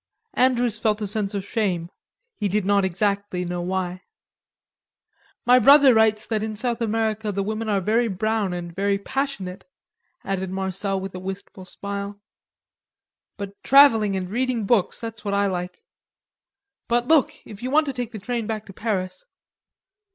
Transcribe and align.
Andrews 0.33 0.79
felt 0.79 0.99
a 1.03 1.05
sense 1.05 1.35
of 1.35 1.45
shame, 1.45 1.91
he 2.35 2.47
did 2.47 2.65
not 2.65 2.83
exactly 2.83 3.45
know 3.45 3.61
why. 3.61 4.01
"My 5.45 5.59
brother 5.59 5.93
writes 5.93 6.25
that 6.25 6.41
in 6.41 6.55
South 6.55 6.81
America 6.81 7.31
the 7.31 7.43
women 7.43 7.69
are 7.69 7.81
very 7.81 8.07
brown 8.07 8.51
and 8.51 8.73
very 8.73 8.97
passionate," 8.97 9.63
added 10.23 10.49
Marcel 10.49 10.99
with 10.99 11.13
a 11.13 11.19
wistful 11.19 11.65
smile. 11.65 12.19
"But 13.37 13.61
travelling 13.63 14.15
and 14.15 14.27
reading 14.27 14.65
books, 14.65 14.99
that's 14.99 15.23
what 15.23 15.35
I 15.35 15.45
like.... 15.45 15.83
But 16.87 17.07
look, 17.07 17.33
if 17.45 17.61
you 17.61 17.69
want 17.69 17.85
to 17.85 17.93
take 17.93 18.11
the 18.11 18.17
train 18.17 18.47
back 18.47 18.65
to 18.65 18.73
Paris...." 18.73 19.25